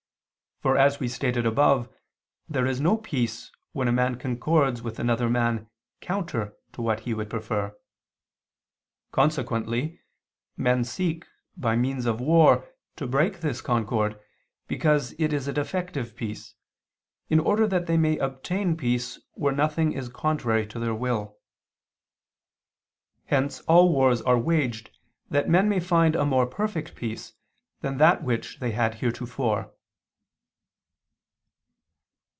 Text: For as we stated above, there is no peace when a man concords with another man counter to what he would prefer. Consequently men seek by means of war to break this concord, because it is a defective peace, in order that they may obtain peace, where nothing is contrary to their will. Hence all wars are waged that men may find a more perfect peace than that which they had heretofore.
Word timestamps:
For 0.61 0.77
as 0.77 0.99
we 0.99 1.07
stated 1.07 1.47
above, 1.47 1.89
there 2.47 2.67
is 2.67 2.79
no 2.79 2.95
peace 2.95 3.51
when 3.71 3.87
a 3.87 3.91
man 3.91 4.19
concords 4.19 4.83
with 4.83 4.99
another 4.99 5.27
man 5.27 5.67
counter 6.01 6.55
to 6.73 6.83
what 6.83 6.99
he 6.99 7.15
would 7.15 7.31
prefer. 7.31 7.75
Consequently 9.11 10.01
men 10.57 10.83
seek 10.83 11.25
by 11.57 11.75
means 11.75 12.05
of 12.05 12.21
war 12.21 12.69
to 12.97 13.07
break 13.07 13.39
this 13.39 13.59
concord, 13.59 14.19
because 14.67 15.13
it 15.13 15.33
is 15.33 15.47
a 15.47 15.53
defective 15.53 16.15
peace, 16.15 16.53
in 17.27 17.39
order 17.39 17.65
that 17.65 17.87
they 17.87 17.97
may 17.97 18.19
obtain 18.19 18.77
peace, 18.77 19.17
where 19.31 19.55
nothing 19.55 19.93
is 19.93 20.09
contrary 20.09 20.67
to 20.67 20.77
their 20.77 20.93
will. 20.93 21.39
Hence 23.25 23.61
all 23.61 23.91
wars 23.91 24.21
are 24.21 24.37
waged 24.37 24.91
that 25.27 25.49
men 25.49 25.67
may 25.67 25.79
find 25.79 26.15
a 26.15 26.23
more 26.23 26.45
perfect 26.45 26.93
peace 26.93 27.33
than 27.79 27.97
that 27.97 28.21
which 28.23 28.59
they 28.59 28.73
had 28.73 28.93
heretofore. 29.01 29.73